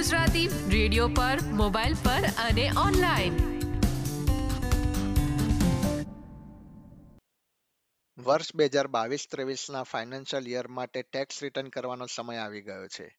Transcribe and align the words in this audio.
Gujarati, 0.00 0.48
radio 0.68 1.08
પર, 1.08 1.38
mobile 1.52 1.94
પર 1.94 2.20
અને 2.44 2.70
ઓનલાઈન. 2.86 3.34
વર્ષ 8.18 8.54
બે 8.54 8.64
હજાર 8.64 8.86
બાવીસ 8.86 9.26
ત્રેવીસના 9.30 9.82
ફાઇનાન્શિયલ 9.82 10.48
યર 10.48 10.68
માટે 10.68 11.02
ટેક્સ 11.02 11.42
રિટર્ન 11.42 11.68
કરવાનો 11.68 12.06
સમય 12.06 12.36
આવી 12.36 12.62
ગયો 12.62 12.88
છે. 12.88 13.18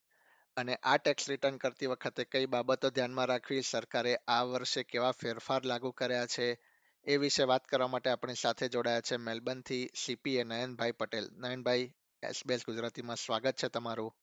અને 0.58 0.76
આ 0.76 0.98
ટેક્સ 0.98 1.30
રિટર્ન 1.30 1.58
કરતી 1.58 1.86
વખતે 1.86 2.24
કઈ 2.24 2.46
બાબતો 2.46 2.90
ધ્યાનમાં 2.90 3.26
રાખવી, 3.26 3.62
સરકારે 3.62 4.16
આ 4.28 4.44
વર્ષે 4.44 4.84
કેવા 4.84 5.12
ફેરફાર 5.12 5.66
લાગુ 5.66 5.92
કર્યા 5.92 6.26
છે, 6.26 6.60
એ 7.04 7.18
વિશે 7.18 7.44
વાત 7.44 7.66
કરવા 7.66 7.88
માટે 7.88 8.10
આપણી 8.10 8.34
સાથે 8.34 8.68
જોડાયા 8.68 9.02
છે 9.02 9.18
મેલબર્નથી 9.18 9.90
સીપીએ 10.06 10.44
નયનભાઈ 10.44 10.92
પટેલ. 10.92 11.30
નયનભાઈ 11.34 11.94
એસબીએસ 12.24 12.62
ગુજરાતીમાં 12.68 13.16
સ્વાગત 13.16 13.54
છે 13.64 13.68
તમારું. 13.68 14.14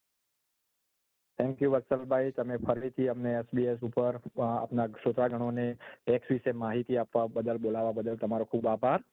Thank 1.38 1.62
you 1.62 1.70
Vatsalbhai. 1.70 2.30
તમે 2.30 2.56
ફરીથી 2.56 3.08
અમને 3.08 3.32
એસબીએસ 3.32 3.78
ઉપર 3.80 4.20
આપના 4.46 4.86
શ્રોતાગણોને 5.02 5.66
ટેક્સ 6.06 6.30
વિશે 6.30 6.52
માહિતી 6.52 6.96
આપવા 6.96 7.26
બદલ 7.26 7.58
બોલાવવા 7.58 7.92
બદલ 7.92 8.16
તમારો 8.16 8.44
ખૂબ 8.44 8.66
આભાર. 8.66 9.04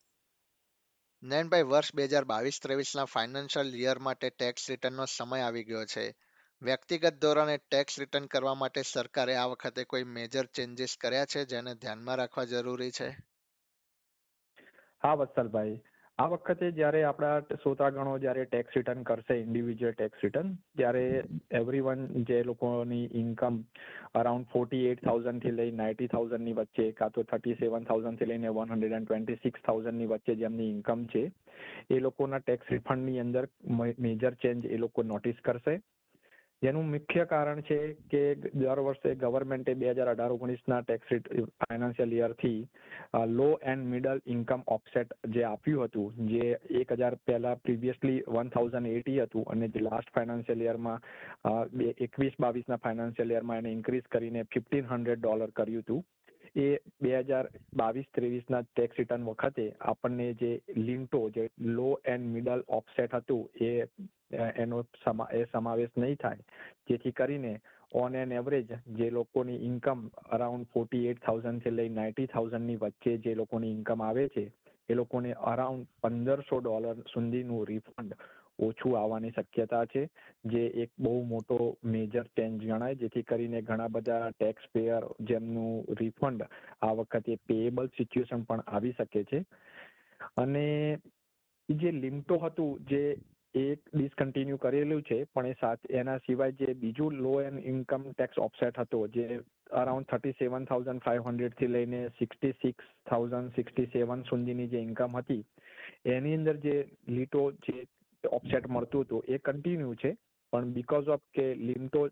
નયનભાઈ 1.23 1.61
વર્ષ 1.61 1.95
બે 1.95 2.03
હજાર 2.03 2.25
બાવીસ 2.25 2.59
ત્રેવીસના 2.63 3.05
ફાઇનાન્શિયલ 3.05 3.75
યર 3.81 3.99
માટે 3.99 4.29
ટેક્સ 4.29 4.69
રિટર્નનો 4.69 5.05
સમય 5.05 5.41
આવી 5.41 5.63
ગયો 5.63 5.85
છે. 5.85 6.15
વ્યક્તિગત 6.61 7.15
ધોરણે 7.21 7.57
ટેક્સ 7.57 7.99
રિટર્ન 7.99 8.25
કરવા 8.25 8.53
માટે 8.53 8.81
સરકારે 8.81 9.35
આ 9.35 9.45
વખતે 9.45 9.83
કોઈ 9.83 10.03
મેજર 10.03 10.45
ચેન્જીસ 10.45 10.97
કર્યા 11.01 11.25
છે 11.25 11.45
જેને 11.45 11.73
ધ્યાનમાં 11.75 12.15
રાખવા 12.15 12.45
જરૂરી 12.45 12.91
છે? 12.91 13.09
હા 15.03 15.13
વત્સલભાઈ. 15.13 15.81
આ 16.17 16.25
વખતે 16.31 16.67
જ્યારે 16.75 16.99
આપણા 17.03 17.57
શ્રોતાગણો 17.61 18.11
જ્યારે 18.17 18.43
ટેક્સ 18.51 18.75
રિટર્ન 18.77 19.01
કરશે 19.03 19.35
ઇન્ડિવિજ્યુઅલ 19.39 19.95
ટેક્સ 19.95 20.21
રિટર્ન 20.25 20.51
ત્યારે 20.77 21.01
એવરીવન 21.59 22.05
જે 22.29 22.37
લોકોની 22.49 23.09
ઇન્કમ 23.21 23.57
અરાઉન્ડ 24.13 24.47
ફોર્ટી 24.53 24.85
એટ 24.91 25.03
થાઉઝન્ડથી 25.07 25.53
લઈ 25.57 25.73
નાઇન્ટી 25.79 26.07
થાઉઝન્ડની 26.07 26.55
વચ્ચે, 26.59 26.85
કાં 26.99 27.11
તો 27.11 27.23
થર્ટી 27.23 27.57
સેવન 27.63 27.89
થાઉઝન્ડથી 27.89 28.29
લઈને 28.31 28.53
one 28.59 28.71
hundred 28.73 28.95
and 28.99 29.09
twenty 29.09 29.41
six 29.43 29.65
થાઉઝન્ડની 29.67 30.09
વચ્ચે 30.13 30.37
જેમની 30.43 30.69
ઇન્કમ 30.69 31.03
છે, 31.15 31.25
એ 31.89 31.99
લોકોના 31.99 32.41
ટેક્સ 32.45 32.71
રિફંડની 32.75 33.19
અંદર 33.19 33.49
મેજર 34.07 34.39
ચેન્જ 34.45 34.71
એ 34.71 34.81
લોકો 34.85 35.07
નોટિસ 35.11 35.43
કરશે. 35.43 35.75
જેનું 36.61 36.87
મુખ્ય 36.89 37.25
કારણ 37.25 37.61
છે 37.61 37.77
કે 38.11 38.21
દર 38.35 38.81
વર્ષે 38.87 39.11
ગવર્મેન્ટે 39.23 39.73
બે 39.75 39.89
હજાર 39.89 40.11
અઢાર 40.11 40.35
ઓગણીસના 40.35 40.81
tax 40.81 41.27
financial 41.61 42.15
યરથી 42.17 42.61
low 43.33 43.49
and 43.73 43.89
middle 43.93 44.21
income 44.27 44.63
offset 44.77 45.13
જે 45.35 45.43
આપ્યું 45.43 45.87
હતું, 45.87 46.27
જે 46.31 46.57
એક 46.81 46.95
હજાર 46.95 47.19
પહેલા 47.25 47.55
પ્રીવિયસલી 47.65 48.23
વન 48.27 48.53
થાઉઝન્ડ 48.55 48.93
એટી 48.95 49.19
હતું 49.19 49.49
અને 49.53 49.69
જે 49.69 49.85
લાસ્ટ 49.87 50.13
ફાઇનાન્શિયલ 50.15 50.65
યરમાં 50.67 50.99
એકવીસ 52.07 52.39
બાવીસના 52.39 52.81
ફાઇનાન્શિયલ 52.85 53.35
યરમાં 53.37 53.63
એને 53.63 53.75
ઇન્ક્રીઝ 53.77 54.07
કરીને 54.09 54.49
ફિફ્ટીન 54.53 54.91
હંડ્રેડ 54.91 55.23
ડોલર 55.23 55.51
કર્યું 55.51 55.85
હતું. 55.85 56.05
એ 56.55 56.79
બે 57.01 57.19
હજાર 57.19 57.45
બાવીસ 57.75 58.05
ત્રેવીસના 58.13 58.61
ટેક્સ 58.61 58.99
રિટર્ન 58.99 59.23
વખતે 59.23 59.65
આપણને 59.81 60.33
જે 60.33 60.51
લિન્ટો 60.77 61.29
જે 61.29 61.49
લો 61.59 61.99
એન્ડ 62.05 62.27
મિડલ 62.27 62.63
ઓફસેટ 62.67 63.15
હતું, 63.15 63.49
એ, 63.61 63.85
એનો 64.55 64.85
એ 65.31 65.45
સમાવેશ 65.53 65.97
નહીં 65.97 66.15
થાય. 66.15 66.37
જેથી 66.89 67.11
કરીને 67.11 67.59
ઓન 67.93 68.15
એન 68.15 68.31
એવરેજ 68.31 68.71
જે 68.87 69.09
લોકોની 69.09 69.65
ઇન્કમ 69.65 70.07
અરાઉન્ડ 70.31 70.67
ફોર્ટી 70.73 71.07
એટ 71.07 71.25
થાઉઝન્ડથી 71.25 71.69
લઈ 71.69 71.89
નાઇન્ટી 71.89 72.25
થાઉઝન્ડની 72.25 72.75
વચ્ચે 72.75 73.17
જે 73.17 73.35
લોકોની 73.35 73.71
ઇન્કમ 73.71 74.01
આવે 74.01 74.27
છે, 74.27 74.51
એ 74.89 74.93
લોકોને 74.93 75.33
અરાઉન્ડ 75.33 75.87
પંદરસો 76.01 76.59
ડોલર 76.59 76.95
સુધીનું 77.13 77.67
રિફંડ 77.67 78.13
ઓછું 78.59 78.97
આવવાની 78.97 79.31
શક્યતા 79.31 79.85
છે, 79.85 80.07
જે 80.45 80.63
એક 80.83 80.91
બહુ 80.99 81.23
મોટો 81.25 81.77
મેજર 81.85 82.25
ચેન્જ 82.35 82.63
ગણાય. 82.63 82.95
જેથી 82.95 83.23
કરીને 83.23 83.61
ઘણા 83.61 83.87
બધા 83.87 84.31
ટેક્સ 84.31 84.71
પેયર 84.73 85.03
જેમનું 85.21 85.83
રિફંડ 85.99 86.47
આ 86.81 86.93
વખતે 86.93 87.37
પેએબલ 87.47 87.87
સિચ્યુએશન 87.97 88.43
પણ 88.43 88.67
આવી 88.67 88.93
શકે 88.93 89.23
છે. 89.23 89.45
અને 90.37 90.97
જે 91.69 91.91
લિમટો 91.91 92.37
હતું, 92.37 92.79
જે 92.85 93.17
એક 93.55 93.79
ડિસકન્ટિન્યુ 93.93 94.57
કરેલું 94.57 95.03
છે, 95.03 95.25
પણ 95.25 95.45
એ 95.45 95.53
સાથે 95.59 95.93
એના 95.93 96.17
સિવાય 96.17 96.51
જે 96.51 96.73
બીજું 96.75 97.19
low 97.19 97.35
and 97.41 97.65
income 97.65 98.07
tax 98.11 98.37
offset 98.37 98.77
હતો, 98.77 99.07
જે 99.07 99.41
around 99.71 100.07
thirty 100.07 100.37
seven 100.39 100.65
thousand 100.65 101.03
five 101.05 101.27
હન્ડ્રેડથી 101.27 101.67
લઈને 101.67 102.01
sixty 102.19 102.51
six 102.61 102.89
thousand 103.09 103.55
sixty 103.55 103.91
seven 103.93 104.23
સુધીની 104.29 104.67
જે 104.67 104.81
ઇન્કમ 104.81 105.19
હતી, 105.19 105.43
એની 106.05 106.33
અંદર 106.33 106.57
જે 106.57 106.75
લીટો 107.07 107.51
જે 107.67 107.85
ઓફસેટ 108.31 108.67
મળતું 108.67 109.01
હતું, 109.01 109.23
એ 109.27 109.37
કન્ટિન્યુ 109.37 109.95
છે. 109.95 110.17
પણ 110.51 110.65
બીકોઝ 110.65 111.07
ઓફ 111.07 111.21
કે 111.33 111.55
લિમટો 111.55 112.07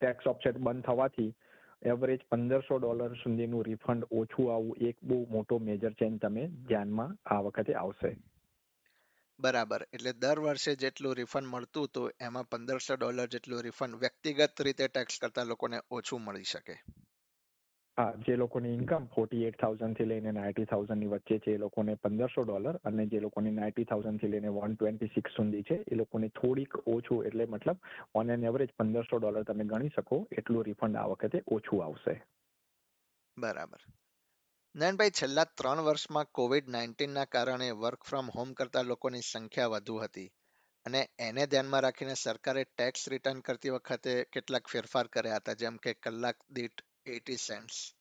ટેક્સ 0.00 0.26
ઓફસેટ 0.26 0.56
બંધ 0.56 0.84
થવાથી 0.84 1.34
એવરેજ 1.82 2.20
પંદરસો 2.30 2.78
ડોલર 2.78 3.14
સુધીનું 3.14 3.64
રિફંડ 3.64 4.04
ઓછું 4.10 4.54
આવવું, 4.54 4.76
એક 4.80 4.96
બહુ 5.02 5.26
મોટો 5.30 5.58
મેજર 5.58 5.92
ચેન્જ 5.92 6.20
તમે 6.20 6.46
ધ્યાનમાં 6.46 7.34
આ 7.34 7.40
વખતે 7.40 7.74
આવશે. 7.74 8.16
બરાબર. 9.40 9.86
એટલે 9.92 10.12
દર 10.12 10.38
વર્ષે 10.38 10.74
જેટલું 10.74 11.14
રિફંડ 11.14 11.46
મળતું 11.46 11.84
હતું 11.84 12.12
એમાં 12.20 12.44
પંદરસો 12.44 12.94
ડોલર 12.94 13.26
જેટલું 13.26 13.62
રિફંડ 13.62 13.94
વ્યક્તિગત 13.94 14.62
રીતે 14.62 14.88
ટેક્સ 14.88 15.18
કરતા 15.20 15.42
લોકોને 15.42 15.78
ઓછું 15.90 16.20
મળી 16.20 16.42
શકે. 16.42 16.72
હા, 17.98 18.12
જે 18.26 18.34
લોકોની 18.36 18.74
ઇન્કમ 18.76 19.04
ફોર્ટી 19.12 19.44
એટ 19.48 19.54
થાઉઝન્ડથી 19.60 20.06
લઈને 20.08 20.32
નાઇન્ટી 20.36 20.64
થાઉઝન્ડની 20.70 21.10
વચ્ચે 21.12 21.36
છે, 21.44 21.52
એ 21.54 21.60
લોકોને 21.62 21.92
પંદરસો 21.96 22.42
ડોલર 22.44 22.78
અને 22.84 23.04
જે 23.12 23.20
લોકોની 23.20 23.52
નાઇન્ટી 23.58 23.86
થાઉઝન્ડથી 23.90 24.28
લઈને 24.32 24.50
વન 24.56 24.74
ટ્વેન્ટી 24.74 25.12
સિક્સ 25.14 25.36
સુધી 25.36 25.62
છે, 25.62 25.78
એ 25.92 25.94
લોકોને 25.94 26.28
થોડીક 26.38 26.74
ઓછું 26.94 27.22
એટલે 27.28 27.46
મતલબ 27.46 27.78
ઓન 28.14 28.32
એન 28.34 28.44
એવરેજ 28.44 28.74
પંદરસો 28.78 29.20
ડોલર 29.20 29.46
તમે 29.50 29.64
ગણી 29.70 29.94
શકો, 29.94 30.18
એટલું 30.32 30.66
રિફંડ 30.66 30.98
આ 31.02 31.06
વખતે 31.12 31.40
ઓછું 31.56 31.84
આવશે. 31.84 32.14
બરાબર. 33.36 33.86
નયનભાઈ, 34.74 35.14
છેલ્લા 35.20 35.46
ત્રણ 35.52 35.86
વર્ષમાં 35.86 36.28
કોવિડ 36.32 36.68
નાઇન્ટીનના 36.74 37.24
કારણે 37.26 37.68
વર્ક 37.84 38.10
ફ્રોમ 38.10 38.28
હોમ 38.34 38.52
કરતા 38.58 38.82
લોકોની 38.90 39.28
સંખ્યા 39.28 39.72
વધુ 39.74 39.96
હતી 40.02 40.28
અને 40.86 41.00
એને 41.26 41.46
ધ્યાનમાં 41.46 41.82
રાખીને 41.84 42.18
સરકારે 42.24 42.66
ટેક્સ 42.66 43.08
રિટર્ન 43.12 43.40
કરતી 43.46 43.72
વખતે 43.76 44.12
કેટલાક 44.34 44.68
ફેરફાર 44.72 45.08
કર્યા 45.08 45.40
હતા, 45.40 45.56
જેમ 45.62 45.80
કે 45.84 45.96
કલાક 46.02 46.44
દીઠ 46.58 46.85
એટી 47.06 47.36
સેન્ટ્સ. 47.36 47.92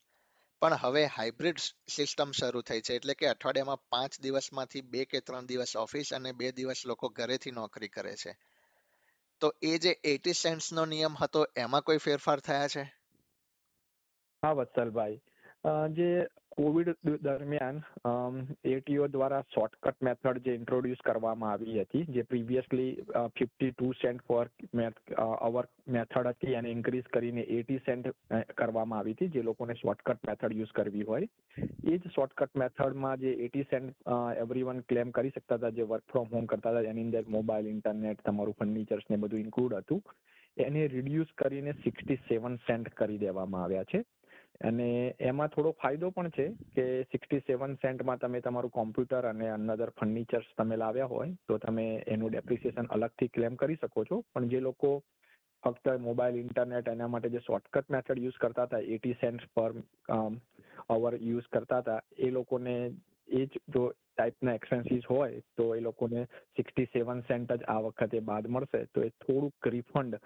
પણ 0.61 0.73
હવે 0.73 1.05
હાઇબ્રિડ 1.05 1.57
સિસ્ટમ 1.87 2.31
શરૂ 2.31 2.61
થઈ 2.61 2.81
છે 2.81 2.93
એટલે 2.93 3.13
કે 3.13 3.27
અઠવાડિયામાં 3.27 3.81
પાંચ 3.89 4.19
દિવસમાંથી 4.19 4.81
બે 4.81 5.05
કે 5.05 5.19
ત્રણ 5.19 5.45
દિવસ 5.45 5.75
ઓફિસ 5.75 6.13
અને 6.13 6.31
બે 6.31 6.51
દિવસ 6.51 6.83
લોકો 6.85 7.09
ઘરેથી 7.09 7.51
નોકરી 7.51 7.87
કરે 7.87 8.15
છે. 8.15 8.37
તો 9.39 9.53
એ 9.61 9.77
જે 9.77 9.89
એટી 10.03 10.33
સેન્ટ્સનો 10.33 10.85
નિયમ 10.85 11.15
હતો, 11.15 11.47
એમાં 11.55 11.81
કોઈ 11.81 11.97
ફેરફાર 11.97 12.39
થયા 12.39 12.67
છે? 12.67 12.83
હા, 14.43 14.51
વત્સલભાઈ. 14.51 15.21
જે 15.91 16.27
કોવિડ 16.57 16.89
દરમિયાન 17.23 17.79
એટીઓ 18.73 19.07
દ્વારા 19.15 19.41
શોર્ટકટ 19.53 20.03
મેથડ 20.07 20.37
જે 20.45 20.53
ઇન્ટ્રોડ્યુસ 20.59 21.01
કરવામાં 21.07 21.51
આવી 21.51 21.75
હતી, 21.81 22.03
જે 22.15 22.23
પ્રીવિયસલી 22.31 22.91
ફિફ્ટી 23.39 23.71
ટુ 23.71 23.89
સેન્ટ 24.01 24.23
પર 24.29 24.47
અવર 25.47 25.67
મેથડ 25.97 26.29
હતી, 26.31 26.55
એને 26.59 26.71
ઇન્ક્રીઝ 26.75 27.09
કરીને 27.15 27.43
એટી 27.57 27.81
સેન્ટ 27.87 28.07
કરવામાં 28.61 28.99
આવી 28.99 29.17
હતી, 29.17 29.33
જે 29.35 29.43
લોકોને 29.49 29.75
શોર્ટકટ 29.81 30.23
મેથડ 30.29 30.57
યુઝ 30.61 30.73
કરવી 30.79 31.09
હોય. 31.11 31.27
એ 31.91 31.97
જ 31.97 32.13
શોર્ટકટ 32.15 32.55
મેથડમાં 32.63 33.19
જે 33.25 33.35
eighty 33.47 33.67
cent 33.73 34.15
every 34.45 34.65
one 34.69 34.81
claim 34.89 35.11
કરી 35.11 35.35
શકતા 35.35 35.59
હતા, 35.59 35.75
જે 35.79 35.89
વર્ક 35.91 36.07
ફ્રોમ 36.11 36.31
હોમ 36.31 36.47
કરતા 36.53 36.71
હતા, 36.71 36.89
એની 36.93 37.07
અંદર 37.09 37.25
મોબાઈલ 37.37 37.71
ઇન્ટરનેટ 37.75 38.23
તમારું 38.23 38.59
ફર્નિચર્સ 38.61 39.09
ને 39.09 39.21
બધું 39.25 39.45
ઇન્ક્લુડ 39.45 39.79
હતું. 39.81 40.03
એને 40.57 40.87
રિડ્યુસ 40.87 41.31
કરીને 41.35 41.73
સિક્સટી 41.83 42.23
સેવન 42.27 42.53
સેન્ટ 42.67 42.93
કરી 42.99 43.23
દેવામાં 43.23 43.63
આવ્યા 43.63 43.89
છે. 43.91 44.05
અને 44.61 45.15
એમાં 45.19 45.49
થોડો 45.49 45.71
ફાયદો 45.81 46.11
પણ 46.11 46.31
છે 46.31 46.45
કે 46.75 46.85
સિક્સટી 47.11 47.43
સેવન 47.47 47.75
સેન્ટમાં 47.81 48.19
તમે 48.19 48.41
તમારું 48.41 48.71
કોમ્પ્યુટર 48.71 49.25
અને 49.25 49.49
અનધર 49.49 49.91
ફર્નિચર્સ 49.99 50.47
તમે 50.57 50.77
લાવ્યા 50.77 51.07
હોય, 51.07 51.35
તો 51.47 51.57
તમે 51.57 51.85
એનું 52.07 52.31
ડેપ્રિસિએશન 52.31 52.87
અલગથી 52.89 53.27
ક્લેમ 53.27 53.55
કરી 53.55 53.75
શકો 53.75 54.05
છો. 54.05 54.23
પણ 54.33 54.49
જે 54.49 54.59
લોકો 54.59 54.91
ફક્ત 55.63 55.97
મોબાઈલ 55.99 56.39
ઇન્ટરનેટ 56.39 56.87
એના 56.87 57.07
માટે 57.07 57.29
જે 57.29 57.39
શોર્ટકટ 57.39 57.89
મેથડ 57.89 58.23
યુઝ 58.23 58.39
કરતા 58.39 58.65
હતા 58.65 58.87
એટી 58.95 59.19
સેન્ટ્સ 59.21 59.45
પર 59.55 59.71
અવર 60.89 61.13
યુઝ 61.21 61.47
કરતા 61.51 61.81
હતા, 61.81 61.99
એ 62.17 62.31
લોકોને 62.31 62.75
એ 63.27 63.45
જ 63.45 63.61
જો 63.67 63.91
ટાઈપના 64.15 64.57
એક્સપેન્સીસ 64.59 65.09
હોય 65.09 65.43
તો 65.57 65.67
એ 65.75 65.81
લોકોને 65.81 66.25
સિક્સટી 66.57 66.87
સેવન 66.93 67.21
સેન્ટ 67.27 67.53
જ 67.53 67.67
આ 67.67 67.81
વખતે 67.87 68.23
બાદ 68.29 68.49
મળશે. 68.49 68.81
તો 68.93 69.03
એ 69.03 69.11
થોડુંક 69.21 69.69
રિફંડ 69.75 70.19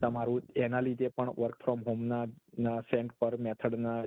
તમારું 0.00 0.50
એના 0.64 0.84
લીધે 0.88 1.12
પણ 1.16 1.36
વર્ક 1.38 1.62
ફ્રોમ 1.62 1.86
હોમના 1.88 2.24
ના 2.58 2.80
સેન્ટ 2.90 3.16
પર 3.20 3.38
મેથડના 3.38 3.98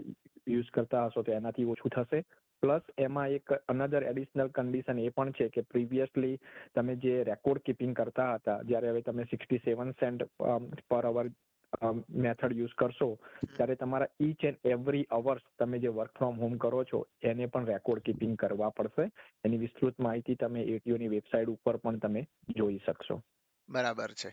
યુઝ 0.48 0.72
કરતા 0.72 1.08
હશો 1.08 1.24
તો 1.24 1.32
એનાથી 1.32 1.72
ઓછું 1.74 1.96
થશે. 1.96 2.24
પ્લસ 2.64 2.88
એમાં 3.00 3.34
એક 3.34 3.52
અનધર 3.72 4.04
એડિશનલ 4.08 4.50
કન્ડિશન 4.56 4.98
એ 5.00 5.12
પણ 5.18 5.36
છે 5.38 5.46
કે 5.50 5.62
પ્રીવિયસલી 5.74 6.40
તમે 6.76 6.96
જે 7.04 7.14
રેકોર્ડ 7.24 7.62
કીપિંગ 7.66 7.94
કરતા 7.96 8.34
હતા, 8.34 8.58
જ્યારે 8.64 8.90
હવે 8.92 9.02
તમે 9.02 9.26
સિક્સટી 9.26 9.62
સેવન 9.66 9.94
સેન્ટ 10.00 10.26
પર 10.90 11.06
અવર 11.06 11.30
મેથડ 12.20 12.56
યુઝ 12.56 12.74
કરશો 12.76 13.08
ત્યારે 13.50 13.76
તમારા 13.76 14.10
ઈચ 14.20 14.44
એન્ડ 14.44 14.70
એવરી 14.70 15.06
અવર્સ 15.12 15.44
તમે 15.60 15.80
જે 15.80 15.92
વર્ક 15.92 16.14
ફ્રોમ 16.14 16.40
હોમ 16.40 16.58
કરો 16.58 16.84
છો 16.86 17.00
એને 17.24 17.48
પણ 17.48 17.68
રેકોર્ડ 17.68 18.04
કીપિંગ 18.04 18.36
કરવા 18.38 18.70
પડશે. 18.72 19.06
એની 19.44 19.60
વિસ્તૃત 19.60 20.00
માહિતી 20.00 20.36
તમે 20.38 20.66
એટીઓની 20.74 21.10
વેબસાઇટ 21.10 21.50
ઉપર 21.50 21.78
પણ 21.78 22.00
તમે 22.00 22.22
જોઈ 22.56 22.80
શકશો. 22.80 23.20
બરાબર 23.70 24.14
છે. 24.14 24.32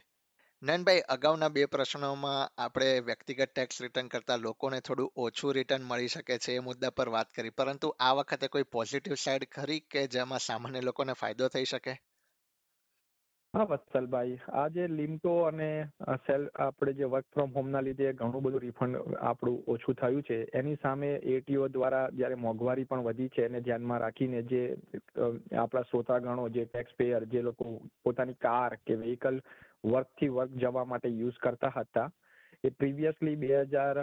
નયનભાઈ 0.62 1.04
અગાઉના 1.08 1.48
બે 1.50 1.66
પ્રશ્નોમાં 1.68 2.52
આપણે 2.58 3.00
વ્યક્તિગત 3.02 3.50
ટેક્સ 3.50 3.80
રિટર્ન 3.80 4.08
કરતા 4.08 4.36
લોકોને 4.38 4.80
થોડું 4.80 5.12
ઓછું 5.18 5.54
રિટર્ન 5.54 5.84
મળી 5.84 6.08
શકે 6.08 6.38
છે 6.38 6.56
એ 6.56 6.62
મુદ્દા 6.62 6.90
પર 6.92 7.08
વાત 7.10 7.28
કરી. 7.32 7.50
પરંતુ 7.52 7.94
આ 8.00 8.14
વખતે 8.14 8.48
કોઈ 8.48 8.70
પોઝિટિવ 8.72 9.14
સાઈડ 9.18 9.48
ખરી 9.50 9.80
કે 9.90 10.06
જેમાં 10.10 10.40
સામાન્ય 10.40 10.80
લોકોને 10.82 11.14
ફાયદો 11.14 11.48
થઈ 11.48 11.64
શકે? 11.66 11.94
હા 13.56 13.64
વત્સલભાઈ 13.64 14.32
આ 14.52 14.64
જે 14.68 14.86
લિમટો 14.90 15.30
અને 15.44 15.68
સેલ 16.24 16.42
આપણે 16.56 16.92
જે 16.94 17.06
વર્ક 17.06 17.28
ફ્રોમ 17.34 17.54
હોમના 17.54 17.80
લીધે 17.80 18.08
ઘણું 18.14 18.42
બધું 18.42 18.64
રિફંડ 18.64 18.98
આપણું 19.22 19.62
ઓછું 19.66 19.96
થયું 20.00 20.22
છે. 20.22 20.38
એની 20.52 20.80
સામે 20.82 21.08
એટીઓ 21.34 21.68
દ્વારા 21.68 22.02
જ્યારે 22.12 22.38
મોંઘવારી 22.38 22.84
પણ 22.84 23.06
વધી 23.06 23.28
છે 23.28 23.46
એને 23.46 23.62
ધ્યાનમાં 23.62 24.02
રાખીને 24.02 24.42
જે 24.44 24.62
આપણા 25.56 25.84
શ્રોતાગણો, 25.84 26.48
જે 26.50 26.66
ટેક્સ 26.66 26.98
પેયર 26.98 27.22
જે 27.26 27.42
લોકો 27.42 27.72
પોતાની 28.04 28.38
કાર 28.40 28.76
કે 28.84 28.96
વ્હીકલ 28.96 29.40
વર્કથી 29.86 30.30
વર્ક 30.30 30.60
જવા 30.60 30.84
માટે 30.84 31.14
યુઝ 31.14 31.40
કરતા 31.40 31.74
હતા 31.76 32.08
એ 32.64 32.70
પ્રીવિયસલી 32.70 33.36
બે 33.36 33.48
હજાર 33.72 33.98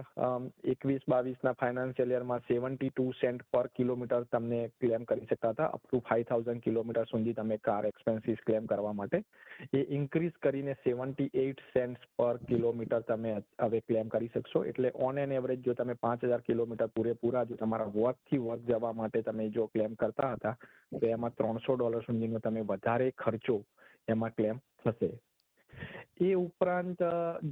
એકવીસ, 0.73 1.03
બાવીસના 1.09 1.53
ફાઇનાન્શિયલ 1.61 2.13
યરમાં 2.15 2.45
સેવન્ટી 2.49 2.91
ટુ 2.91 3.05
સેન્ટ 3.21 3.43
પર 3.53 3.69
કિલોમીટર 3.77 4.25
તમને 4.31 4.61
ક્લેમ 4.81 5.05
કરી 5.05 5.27
શકતા 5.29 5.53
હતા. 5.53 5.69
Up 5.75 5.83
to 5.85 6.01
five 6.09 6.27
thousand 6.29 6.63
kilometre 6.67 7.05
સુધી 7.11 7.33
તમે 7.33 7.57
કાર 7.67 7.85
એક્સપેન્સીસ 7.91 8.45
ક્લેમ 8.47 8.67
કરવા 8.67 8.93
માટે. 8.93 9.23
એ 9.73 9.81
ઇન્ક્રીઝ 9.97 10.37
કરીને 10.45 10.75
સેવન્ટી 10.83 11.29
એઇટ 11.43 11.65
સેન્ટ્સ 11.73 12.07
પર 12.17 12.39
કિલોમીટર 12.51 13.01
તમે 13.09 13.33
હવે 13.65 13.81
ક્લેમ 13.87 14.13
કરી 14.15 14.31
શકશો. 14.35 14.63
એટલે 14.71 14.91
ઓન 15.07 15.17
એન 15.17 15.35
એવરેજ 15.39 15.65
જો 15.65 15.73
તમે 15.73 15.95
પાંચ 16.05 16.23
હજાર 16.23 16.41
કિલોમીટર 16.49 16.89
પૂરેપૂરા 16.95 17.45
જો 17.45 17.59
તમારા 17.59 17.91
વર્કથી 17.97 18.43
વર્ક 18.47 18.69
જવા 18.69 18.93
માટે 18.93 19.23
તમે 19.23 19.49
જો 19.49 19.67
ક્લેમ 19.67 19.95
કરતા 19.95 20.35
હતા, 20.35 20.55
તો 20.99 21.05
એમાં 21.07 21.37
ત્રણસો 21.37 21.75
ડોલર 21.75 22.05
સુધીનો 22.07 22.39
તમે 22.39 22.65
વધારે 22.71 23.11
ખર્ચો 23.23 23.61
એમાં 24.07 24.35
ક્લેમ 24.37 24.59
થશે. 24.83 25.11
એ 26.19 26.35
ઉપરાંત, 26.35 26.99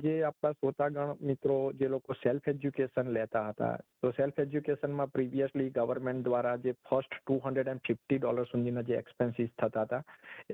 જે 0.01 0.13
આપણા 0.23 0.53
શ્રોતાગણ 0.53 1.13
મિત્રો, 1.21 1.55
જે 1.73 1.87
લોકો 1.87 2.13
સેલ્ફ 2.13 2.47
એજ્યુકેશન 2.47 3.09
લેતા 3.13 3.43
હતા, 3.49 3.73
તો 4.01 4.11
સેલ્ફ 4.11 4.39
એજ્યુકેશનમાં 4.39 5.11
પ્રીવિયસલી 5.11 5.71
ગવર્મેન્ટ 5.71 6.23
દ્વારા 6.23 6.57
જે 6.57 6.75
first 6.89 7.17
two 7.17 7.39
hundred 7.39 7.67
and 7.67 7.85
fifty 7.87 8.19
dollar 8.19 8.45
સુધીના 8.45 8.83
જે 8.83 8.97
એક્સપેન્સીસ 8.97 9.53
થતા 9.57 9.85
હતા, 9.85 10.03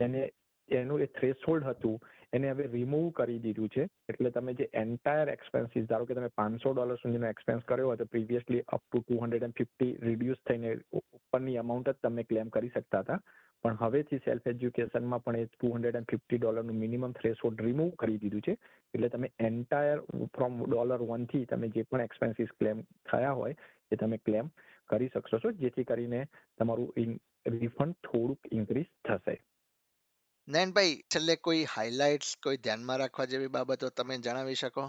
એને 0.02 0.24
એનું 0.70 1.02
એ 1.02 1.08
થ્રેશોલ્ડ 1.18 1.68
હતું, 1.70 1.98
એને 2.34 2.52
હવે 2.52 2.68
રિમૂવ 2.68 3.08
કરી 3.12 3.40
દીધું 3.40 3.70
છે. 3.70 3.88
એટલે 4.10 4.32
તમે 4.32 4.54
જે 4.54 4.70
એન્ટાયર 4.74 5.30
એક્સપેન્સીસ 5.30 5.90
ધારો 5.90 6.06
કે 6.06 6.18
તમે 6.20 6.30
પાંચસો 6.36 6.74
ડોલર 6.74 7.00
સુધીનો 7.02 7.28
એક્સપેન્સ 7.28 7.64
કર્યો 7.64 7.88
હોય 7.88 7.98
તો 7.98 8.06
previously 8.06 8.64
up 8.68 8.84
to 8.84 9.02
two 9.02 9.20
hundred 9.24 9.48
and 9.48 9.60
fifty 9.60 9.98
reduce 10.08 10.42
થઈને 10.50 10.70
ઉપરની 11.02 11.58
અમાઉન્ટ 11.64 11.92
જ 11.92 11.98
તમે 12.04 12.24
ક્લેમ 12.24 12.50
કરી 12.50 12.74
શકતા 12.76 13.04
હતા. 13.04 13.20
પણ 13.64 13.78
હવેથી 13.82 14.22
સેલ્ફ 14.26 14.48
એજ્યુકેશનમાં 14.48 15.24
પણ 15.26 15.40
એ 15.44 15.48
ટુ 15.48 15.74
હંડ્રેડ 15.74 16.00
એન્ડ 16.00 16.12
ફિફ્ટી 16.12 16.42
ડોલરનું 16.42 16.82
મિનિમમ 16.84 17.16
થ્રેશોલ્ડ 17.20 17.64
રિમૂવ 17.68 17.96
કરી 18.02 18.20
દીધું 18.24 18.46
છે. 18.48 18.58
એટલે 18.94 19.10
તમે 19.10 19.32
એન્ટાયર 19.40 20.04
ફ્રોમ 20.36 20.62
ડોલર 20.66 21.02
વનથી 21.12 21.46
તમે 21.46 21.70
જે 21.70 21.84
પણ 21.84 22.08
એક્સપેન્સીસ 22.08 22.52
ક્લેમ 22.60 22.84
થયા 23.12 23.36
હોય, 23.40 23.56
એ 23.92 23.96
તમે 23.96 24.18
ક્લેમ 24.18 24.52
કરી 24.90 25.10
શકશો 25.14 25.40
છો, 25.40 25.52
જેથી 25.52 25.84
કરીને 25.84 26.22
તમારું 26.58 27.18
રિફંડ 27.46 27.96
થોડુંક 28.04 28.52
ઇન્ક્રીઝ 28.52 28.92
થશે. 29.08 29.36
નયનભાઈ 30.48 30.94
છેલ્લે 31.14 31.36
કોઈ 31.36 31.64
હાઇલાઇટ્સ 31.64 32.36
કોઈ 32.44 32.58
ધ્યાનમાં 32.58 32.98
રાખવા 32.98 33.26
જેવી 33.26 33.48
બાબતો 33.48 33.90
તમે 33.90 34.18
જણાવી 34.18 34.56
શકો? 34.56 34.84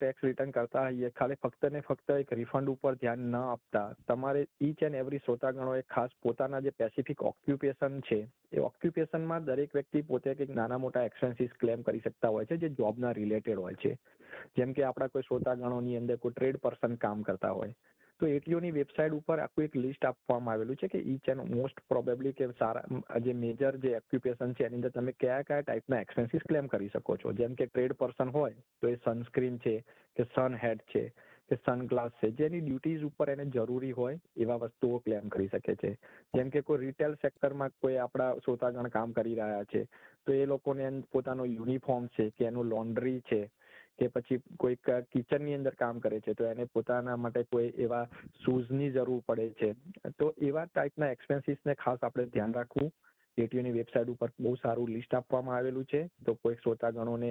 ટેક્સ 0.00 0.24
રિટર્ન 0.24 0.50
કરતા 0.50 0.82
હોઈએ 0.82 1.10
ખાલી 1.10 1.34
ફક્ત 1.34 1.70
ને 1.72 1.80
ફક્ત 1.80 2.10
એક 2.10 2.32
રિફંડ 2.32 2.68
ઉપર 2.68 2.94
ધ્યાન 2.94 3.18
ન 3.18 3.36
આપતા. 3.36 3.92
તમારે 4.08 4.46
ઈચ 4.62 4.82
એન્ડ 4.82 4.94
એવરી 4.94 5.18
શ્રોતાગણોએ 5.18 5.82
ખાસ 5.82 6.10
પોતાના 6.22 6.60
જે 6.60 6.70
સ્પેસિફિક 6.70 7.22
ઓક્યુપેશન 7.22 8.00
છે, 8.00 8.30
એ 8.52 8.58
ઓક્યુપેશનમાં 8.58 9.44
દરેક 9.44 9.74
વ્યક્તિ 9.74 10.02
પોતે 10.02 10.34
કંઈક 10.34 10.50
નાના 10.50 10.78
મોટા 10.78 11.04
એક્સપેન્સીસ 11.04 11.50
ક્લેમ 11.60 11.82
કરી 11.82 12.00
શકતા 12.00 12.28
હોય 12.28 12.44
છે, 12.44 12.56
જે 12.56 12.68
જોબના 12.68 13.12
રિલેટેડ 13.12 13.58
હોય 13.58 13.74
છે. 13.74 13.98
જેમ 14.56 14.72
કે 14.72 14.82
આપણા 14.84 15.06
કોઈ 15.06 15.22
શ્રોતાગણોની 15.22 15.96
અંદર 15.96 16.16
કોઈ 16.16 16.32
ટ્રેડ 16.32 16.56
પર્સન 16.56 16.94
કામ 16.94 17.22
કરતા 17.22 17.50
હોય. 17.50 17.74
તો 18.20 18.26
એટીઓની 18.28 18.72
વેબસાઇટ 18.72 19.14
ઉપર 19.14 19.40
આખું 19.40 19.64
એક 19.64 19.76
લિસ્ટ 19.76 20.04
આપવામાં 20.04 20.54
આવેલું 20.54 20.78
છે 20.80 20.88
કે 20.88 21.00
ઈચ 21.12 21.28
એન્ડ 21.32 21.52
મોસ્ટ 21.52 21.80
પ્રોબેબલી 21.88 22.32
કે 22.32 22.48
સારા 22.58 23.20
જે 23.26 23.34
મેજર 23.42 23.78
જે 23.78 23.94
એક્યુપેશન 23.98 24.54
છે 24.54 24.66
એની 24.66 24.80
અંદર 24.80 24.92
તમે 24.92 25.14
કયા 25.20 25.44
કયા 25.44 25.62
ટાઈપના 25.62 26.00
એક્સપેન્સીસ 26.00 26.46
ક્લેમ 26.48 26.68
કરી 26.68 26.88
શકો 26.88 27.16
છો. 27.16 27.32
જેમ 27.32 27.54
કે 27.54 27.68
ટ્રેડ 27.68 27.94
પર્સન 27.94 28.34
હોય 28.36 28.54
તો 28.82 28.88
એ 28.88 28.96
સનસ્ક્રીન 28.96 29.58
છે 29.58 29.74
કે 30.16 30.26
સન 30.26 30.58
હેડ 30.62 30.82
છે 30.86 31.04
કે 31.50 31.58
સનગ્લાસ 31.58 32.12
છે. 32.20 32.32
જેની 32.32 32.62
ડ્યુટીઝ 32.62 33.04
ઉપર 33.04 33.30
એને 33.30 33.46
જરૂરી 33.48 33.92
હોય 33.92 34.18
એવા 34.36 34.58
વસ્તુઓ 34.58 34.98
ક્લેમ 35.00 35.28
કરી 35.28 35.48
શકે 35.48 35.76
છે. 35.76 35.92
જેમ 36.34 36.50
કે 36.50 36.62
કોઈ 36.62 36.80
રિટેલ 36.80 37.14
સેક્ટરમાં 37.22 37.76
કોઈ 37.80 37.98
આપણા 37.98 38.32
શ્રોતાગણ 38.44 38.90
કામ 38.90 39.12
કરી 39.12 39.38
રહ્યા 39.38 39.70
છે 39.72 39.86
તો 40.24 40.32
એ 40.32 40.46
લોકોને 40.46 40.90
પોતાનો 41.12 41.46
યુનિફોર્મ 41.46 42.10
છે 42.18 42.30
કે 42.30 42.50
એનું 42.50 42.68
લોન્ડ્રી 42.68 43.20
છે 43.30 43.40
કે 43.98 44.08
પછી 44.08 44.40
કોઈક 44.62 44.90
કિચનની 45.12 45.58
અંદર 45.58 45.74
કામ 45.82 46.00
કરે 46.04 46.20
છે, 46.20 46.34
તો 46.34 46.44
એને 46.44 46.64
પોતાના 46.74 47.16
માટે 47.16 47.42
કોઈ 47.52 47.72
એવા 47.86 48.04
શૂઝની 48.44 48.90
જરૂર 48.90 49.20
પડે 49.28 49.50
છે. 49.60 49.74
તો 50.18 50.32
એવા 50.48 50.66
ટાઈપના 50.66 51.14
એક્સપેન્સીસને 51.16 51.74
ખાસ 51.84 52.02
આપણે 52.02 52.32
ધ્યાન 52.34 52.58
રાખવું. 52.58 52.90
એટીઓની 53.38 53.72
વેબસાઇટ 53.72 54.08
ઉપર 54.12 54.30
બહુ 54.44 54.54
સારું 54.62 54.88
લિસ્ટ 54.90 55.12
આપવામાં 55.14 55.56
આવેલું 55.56 55.84
છે. 55.84 56.00
તો 56.26 56.34
કોઈ 56.34 56.56
શ્રોતાગણોને 56.62 57.28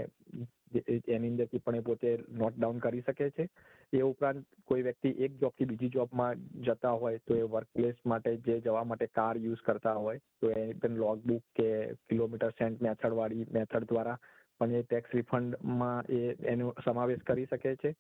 એની 1.16 1.32
અંદરથી 1.32 1.62
પણ 1.66 1.80
એ 1.80 1.84
પોતે 1.90 2.14
નોટ 2.42 2.56
ડાઉન 2.58 2.80
કરી 2.86 3.04
શકે 3.08 3.28
છે. 3.30 3.46
એ 3.94 4.02
ઉપરાંત 4.02 4.46
કોઈ 4.70 4.86
વ્યક્તિ 4.88 5.10
એક 5.26 5.36
જોબથી 5.42 5.70
બીજી 5.72 5.90
જોબમાં 5.90 6.48
જતા 6.68 6.96
હોય, 7.02 7.20
તો 7.28 7.36
એ 7.36 7.44
વર્ક 7.54 7.70
પ્લેસ 7.74 8.00
માટે 8.06 8.32
જે 8.48 8.56
જવા 8.62 8.84
માટે 8.84 9.08
કાર 9.20 9.36
યુઝ 9.46 9.64
કરતા 9.68 9.98
હોય, 10.06 10.20
તો 10.42 10.52
એ 10.52 10.74
પણ 10.74 10.98
લોગબુક 11.04 11.44
કે 11.56 11.70
કિલોમીટર 12.10 12.52
સેન્ટ 12.60 12.82
મેથડ 12.82 13.20
વાળી 13.20 13.48
મેથડ 13.52 13.90
દ્વારા 13.92 14.18
પણ 14.60 14.72
એ 14.72 14.84
ટેક્સ 14.84 15.14
રિફંડમાં 15.14 16.04
એ, 16.10 16.36
એનો 16.46 16.74
સમાવેશ 16.86 17.24
કરી 17.24 17.46
શકે 17.46 17.76
છે. 17.76 17.96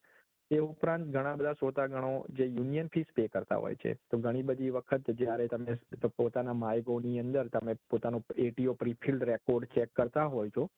એ 0.52 0.60
ઉપરાંત 0.60 1.08
ઘણા 1.08 1.36
બધા 1.36 1.54
શ્રોતાગણો 1.54 2.12
જે 2.30 2.46
યુનિયન 2.48 2.88
ફીસ 2.88 3.10
પે 3.16 3.28
કરતા 3.28 3.56
હોય 3.56 3.76
છે. 3.76 3.94
તો 4.12 4.18
ઘણી 4.18 4.42
બધી 4.42 4.70
વખત 4.70 5.12
જ્યારે 5.12 5.48
તમે 5.48 5.78
પોતાના 6.18 6.54
માયગોની 6.54 7.20
અંદર 7.20 7.48
તમે 7.48 7.76
પોતાનો 7.90 8.24
એટીઓ 8.38 8.74
પ્રીફિલ્ડ 8.74 9.24
રેકોર્ડ 9.24 9.66
ચેક 9.66 9.92
કરતા 9.96 10.26
હોય 10.26 10.50
છો 10.50 10.70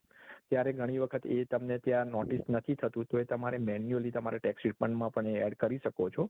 ત્યારે 0.51 0.74
ઘણી 0.74 1.01
વખત 1.04 1.25
એ 1.28 1.46
તમને 1.46 1.78
ત્યાં 1.80 2.12
નોટિસ 2.12 2.44
નથી 2.50 2.75
થતું, 2.75 3.07
તો 3.10 3.19
એ 3.19 3.25
તમારે 3.25 3.57
મેન્યુઅલી 3.69 4.12
તમારે 4.12 4.40
ટેક્સ 4.40 4.66
રિટર્નમાં 4.66 5.13
પણ 5.16 5.38
એડ 5.48 5.57
કરી 5.57 5.81
શકો 5.84 6.10
છો. 6.10 6.30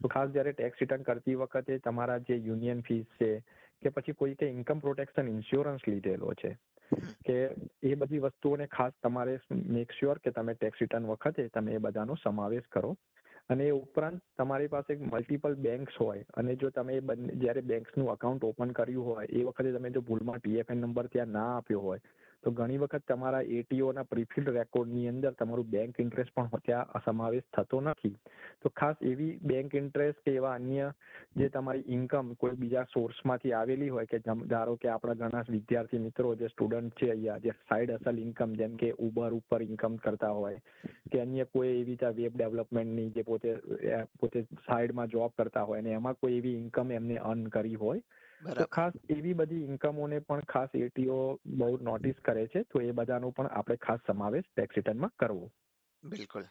તો 0.00 0.08
ખાસ 0.08 0.32
જ્યારે 0.34 0.52
ટેક્સ 0.54 0.82
રિટર્ન 0.82 1.06
કરતી 1.08 1.38
વખતે 1.42 1.78
તમારા 1.84 2.18
જે 2.28 2.40
યુનિયન 2.48 2.82
ફીસ 2.82 3.06
છે 3.20 3.30
કે 3.82 3.94
પછી 3.94 4.18
કોઈ 4.20 4.34
કે 4.34 4.50
ઇન્કમ 4.54 4.80
પ્રોટેક્શન 4.80 5.32
ઇન્સ્યોરન્સ 5.34 5.86
લીધેલો 5.86 6.34
છે, 6.40 6.50
કે 7.26 7.36
એ 7.82 7.94
બધી 7.94 8.24
વસ્તુઓને 8.24 8.66
ખાસ 8.74 8.94
તમારે 9.02 9.38
મેક 9.76 9.94
શ્યોર 9.98 10.18
કે 10.18 10.34
તમે 10.38 10.54
ટેક્સ 10.54 10.82
રિટર્ન 10.82 11.08
વખતે 11.12 11.48
તમે 11.54 11.74
એ 11.74 11.82
બધાનો 11.86 12.16
સમાવેશ 12.24 12.68
કરો. 12.70 12.92
અને 13.50 13.64
એ 13.66 13.70
ઉપરાંત 13.74 14.20
તમારી 14.38 14.70
પાસે 14.72 14.90
મલ્ટિપલ 15.04 15.54
બેંક્સ 15.64 15.94
હોય 16.00 16.24
અને 16.34 16.52
જો 16.56 16.68
તમે 16.70 16.98
બંને, 17.02 17.32
જ્યારે 17.34 17.62
બેંક્સનું 17.70 18.10
અકાઉન્ટ 18.12 18.44
ઓપન 18.44 18.72
કર્યું 18.72 19.06
હોય, 19.08 19.28
એ 19.28 19.44
વખતે 19.44 19.72
તમે 19.76 19.90
જો 19.90 20.02
ભૂલમાં 20.02 20.44
પીએફએન 20.44 20.78
નંબર 20.80 21.08
ત્યાં 21.14 21.32
ના 21.36 21.48
આપ્યો 21.54 21.80
હોય 21.86 22.00
તો 22.44 22.50
ઘણી 22.50 22.78
વખત 22.78 23.04
તમારા 23.06 23.42
એટીઓના 23.58 24.04
પ્રીફિલ્ડ 24.04 24.50
રેકોર્ડની 24.50 25.08
અંદર 25.08 25.32
તમારું 25.34 25.70
બેંક 25.74 26.00
ઇન્ટરેસ્ટ 26.00 26.34
પણ 26.34 26.64
ત્યાં 26.66 27.04
સમાવેશ 27.04 27.48
થતો 27.56 27.80
નથી. 27.80 28.14
તો 28.62 28.68
ખાસ 28.70 29.02
એવી 29.02 29.32
બેંક 29.42 29.74
ઇન્ટરેસ્ટ 29.74 30.22
કે 30.24 30.34
એવા 30.34 30.54
અન્ય 30.54 30.86
જે 31.36 31.48
તમારી 31.48 31.84
ઇન્કમ 31.88 32.32
કોઈ 32.36 32.60
બીજા 32.62 32.86
સોર્સમાંથી 32.94 33.52
આવેલી 33.52 33.88
હોય 33.88 34.06
કે 34.06 34.22
ધારો 34.24 34.76
કે 34.76 34.88
આપણા 34.88 35.18
ઘણા 35.22 35.44
વિદ્યાર્થી 35.48 35.98
મિત્રો 35.98 36.34
જે 36.34 36.48
સ્ટુડન્ટ 36.48 36.94
છે 36.94 37.10
અહીંયા, 37.10 37.38
જે 37.38 37.52
સાઈડ 37.68 37.94
અસલ 37.96 38.18
ઇન્કમ 38.18 38.54
જેમ 38.54 38.76
કે 38.76 38.92
ઉબર 38.98 39.32
ઉપર 39.32 39.62
ઇન્કમ 39.62 39.98
કરતા 39.98 40.32
હોય 40.32 40.60
કે 41.12 41.20
અન્ય 41.20 41.44
કોઈ 41.46 41.76
એવી 41.80 41.98
વેબ 42.16 42.34
ડેવલપમેન્ટની 42.34 43.10
જે 43.10 43.22
પોતે 43.22 43.50
પોતે 44.20 44.46
સાઈડમાં 44.66 45.08
જોબ 45.08 45.32
કરતા 45.36 45.64
હોય 45.64 45.80
અને 45.80 45.92
એમાં 45.92 46.20
કોઈ 46.20 46.38
એવી 46.38 46.56
ઇન્કમ 46.56 46.90
એમને 46.90 47.16
અર્ન 47.30 47.44
કરી 47.50 47.74
હોય 47.74 48.00
તો 48.40 48.66
ખાસ 48.66 48.92
એવી 49.10 49.32
બધી 49.32 49.54
ઇન્કમોને 49.54 50.18
પણ 50.18 50.40
ખાસ 50.40 50.68
એટીઓ 50.74 51.40
બહુ 51.46 51.78
નોટિસ 51.82 52.14
કરે 52.24 52.46
છે 52.46 52.62
તો 52.62 52.80
એ 52.80 52.90
બધાનો 52.90 53.30
પણ 53.30 53.46
આપણે 53.46 53.76
ખાસ 53.76 53.98
સમાવેશ 54.06 54.44
ટેક્સ 54.56 54.74
રિટર્નમાં 54.76 55.10
કરવો. 55.18 55.52
બિલકુલ. 56.04 56.44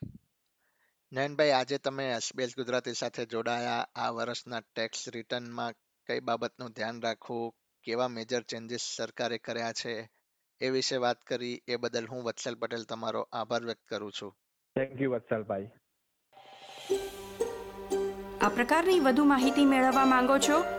નયનભાઈ 1.12 1.52
આજે 1.52 1.78
તમે 1.78 2.12
એસબીએસ 2.12 2.50
ગુજરાતી 2.58 2.94
સાથે 2.94 3.26
જોડાયા. 3.26 3.88
આ 3.96 4.10
વર્ષના 4.10 4.60
ટેક્સ 4.60 5.10
રિટર્નમાં 5.10 5.74
કઈ 6.08 6.20
બાબતનું 6.20 6.70
ધ્યાન 6.70 7.02
રાખવું? 7.02 7.54
કેવા 7.84 8.08
મેજર 8.08 8.42
ચેન્જીસ 8.42 8.82
સરકારે 8.82 9.38
કર્યા 9.38 9.72
છે? 9.72 10.10
એ 10.62 10.70
વિશે 10.70 10.98
વાત 10.98 11.22
કરી. 11.22 11.62
એ 11.68 11.76
બદલ 11.76 12.08
હું 12.08 12.24
વત્સલ 12.24 12.56
પટેલ 12.56 12.84
તમારો 12.84 13.28
આભાર 13.32 13.66
વ્યક્ત 13.66 13.84
કરું 13.90 14.12
છું. 14.12 14.32
Thank 14.76 15.02
you 15.02 15.12
Vatsalbhai. 15.12 15.70
આ 18.42 18.50
પ્રકારની 18.50 19.00
વધુ 19.00 19.24
માહિતી 19.24 19.66
મેળવવા 19.66 20.06
માંગો 20.06 20.38
છો 20.38 20.79